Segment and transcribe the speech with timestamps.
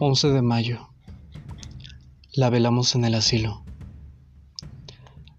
[0.00, 0.90] 11 de mayo.
[2.32, 3.64] La velamos en el asilo.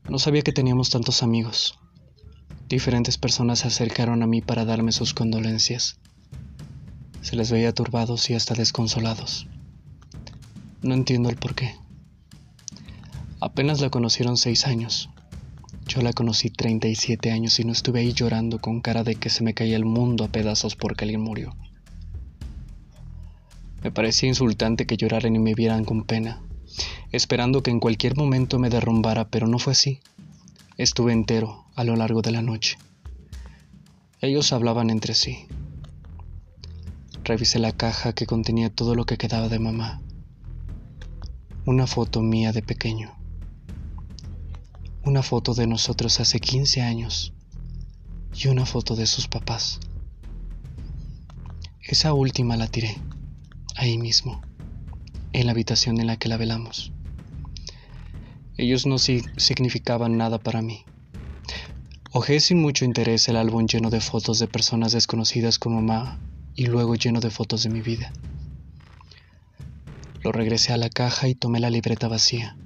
[0.10, 1.80] No sabía que teníamos tantos amigos.
[2.68, 6.02] Diferentes personas se acercaron a mí para darme sus condolencias.
[7.22, 9.48] Se les veía turbados y hasta desconsolados.
[10.82, 11.78] No entiendo el por qué.
[13.40, 15.10] Apenas la conocieron seis años.
[15.88, 19.42] Yo la conocí 37 años y no estuve ahí llorando con cara de que se
[19.42, 21.56] me caía el mundo a pedazos porque alguien murió.
[23.82, 26.42] Me parecía insultante que lloraran y me vieran con pena,
[27.12, 30.02] esperando que en cualquier momento me derrumbara, pero no fue así.
[30.78, 32.78] Estuve entero a lo largo de la noche.
[34.20, 35.48] Ellos hablaban entre sí.
[37.24, 40.02] Revisé la caja que contenía todo lo que quedaba de mamá.
[41.66, 43.16] Una foto mía de pequeño.
[45.06, 47.34] Una foto de nosotros hace 15 años.
[48.34, 49.80] Y una foto de sus papás.
[51.82, 52.98] Esa última la tiré
[53.80, 54.42] ahí mismo,
[55.32, 56.92] en la habitación en la que la velamos.
[58.58, 60.84] Ellos no significaban nada para mí.
[62.12, 66.20] Ojé sin mucho interés el álbum lleno de fotos de personas desconocidas como mamá
[66.56, 68.12] y luego lleno de fotos de mi vida.
[70.24, 72.58] Lo regresé a la caja y tomé la libreta vacía.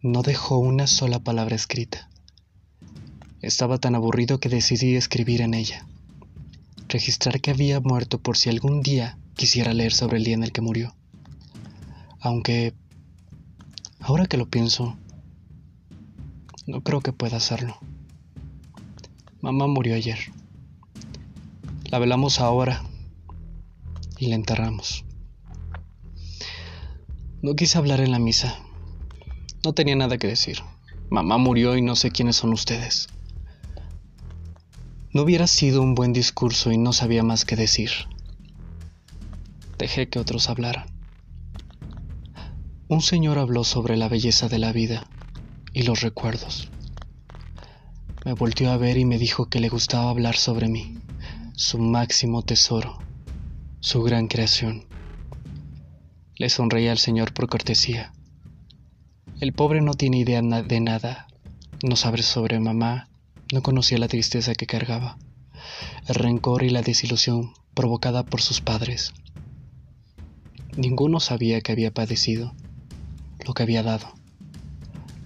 [0.00, 2.08] No dejó una sola palabra escrita.
[3.42, 5.86] Estaba tan aburrido que decidí escribir en ella.
[6.88, 10.52] Registrar que había muerto por si algún día quisiera leer sobre el día en el
[10.52, 10.94] que murió.
[12.20, 12.74] Aunque,
[14.00, 14.96] ahora que lo pienso,
[16.66, 17.78] no creo que pueda hacerlo.
[19.40, 20.18] Mamá murió ayer.
[21.84, 22.84] La velamos ahora
[24.18, 25.04] y la enterramos.
[27.42, 28.56] No quise hablar en la misa.
[29.64, 30.58] No tenía nada que decir.
[31.10, 33.08] Mamá murió y no sé quiénes son ustedes.
[35.12, 37.90] No hubiera sido un buen discurso y no sabía más que decir
[39.82, 40.86] dejé que otros hablaran.
[42.86, 45.08] Un señor habló sobre la belleza de la vida
[45.72, 46.70] y los recuerdos.
[48.24, 50.98] Me volteó a ver y me dijo que le gustaba hablar sobre mí,
[51.54, 53.00] su máximo tesoro,
[53.80, 54.86] su gran creación.
[56.36, 58.12] Le sonreí al señor por cortesía.
[59.40, 61.26] El pobre no tiene idea de nada,
[61.82, 63.08] no sabe sobre mamá,
[63.52, 65.18] no conocía la tristeza que cargaba,
[66.06, 69.12] el rencor y la desilusión provocada por sus padres.
[70.76, 72.54] Ninguno sabía que había padecido,
[73.44, 74.14] lo que había dado,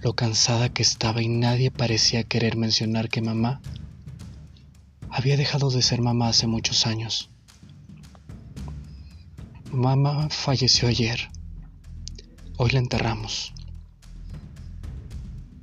[0.01, 3.61] lo cansada que estaba y nadie parecía querer mencionar que mamá
[5.09, 7.29] había dejado de ser mamá hace muchos años.
[9.71, 11.29] Mamá falleció ayer.
[12.57, 13.53] Hoy la enterramos.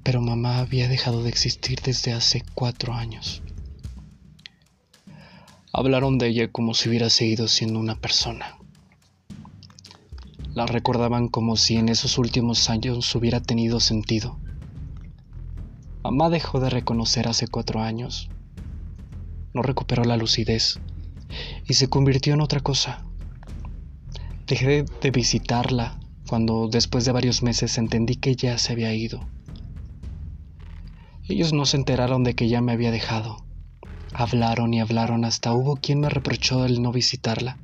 [0.03, 3.43] Pero mamá había dejado de existir desde hace cuatro años.
[5.75, 8.57] Hablaron de ella como si hubiera seguido siendo una persona
[10.55, 14.39] la recordaban como si en esos últimos años hubiera tenido sentido.
[16.05, 18.31] Mamá dejó de reconocer hace cuatro años.
[19.53, 20.79] No recuperó la lucidez
[21.67, 23.05] y se convirtió en otra cosa.
[24.47, 25.99] Dejé de visitarla
[26.29, 29.27] cuando después de varios meses entendí que ya se había ido.
[31.27, 33.39] Ellos no se enteraron de que ya me había dejado.
[34.13, 37.59] Hablaron y hablaron hasta hubo quien me reprochó el no visitarla.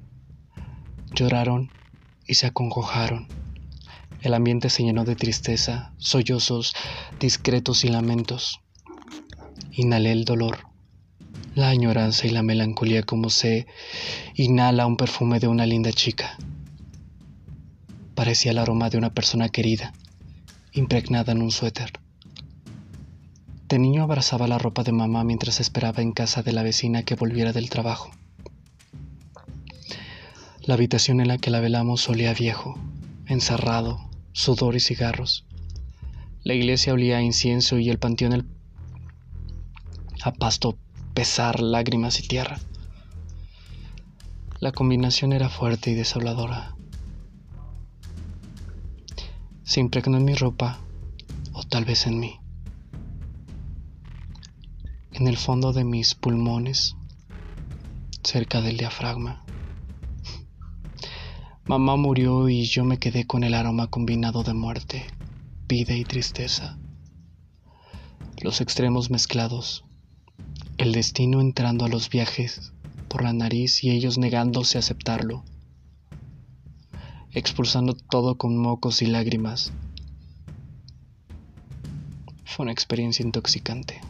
[1.14, 1.70] Lloraron
[2.26, 3.28] y se acongojaron.
[4.22, 6.74] El ambiente se llenó de tristeza, sollozos
[7.18, 8.60] discretos y lamentos.
[9.72, 10.66] Inhalé el dolor,
[11.54, 13.66] la añoranza y la melancolía como se
[14.34, 16.36] inhala un perfume de una linda chica.
[18.14, 19.94] Parecía el aroma de una persona querida,
[20.72, 21.92] impregnada en un suéter.
[23.68, 27.14] De niño abrazaba la ropa de mamá mientras esperaba en casa de la vecina que
[27.14, 28.10] volviera del trabajo.
[30.70, 32.78] La habitación en la que la velamos olía viejo,
[33.26, 35.44] encerrado, sudor y cigarros.
[36.44, 38.46] La iglesia olía a incienso y el panteón el...
[40.22, 40.78] a pasto,
[41.12, 42.60] pesar, lágrimas y tierra.
[44.60, 46.76] La combinación era fuerte y desoladora.
[49.64, 50.78] Se impregnó en mi ropa,
[51.52, 52.38] o tal vez en mí.
[55.14, 56.94] En el fondo de mis pulmones,
[58.22, 59.42] cerca del diafragma.
[61.70, 65.06] Mamá murió y yo me quedé con el aroma combinado de muerte,
[65.68, 66.80] vida y tristeza.
[68.42, 69.84] Los extremos mezclados,
[70.78, 72.72] el destino entrando a los viajes
[73.06, 75.44] por la nariz y ellos negándose a aceptarlo,
[77.30, 79.72] expulsando todo con mocos y lágrimas.
[82.46, 84.00] Fue una experiencia intoxicante.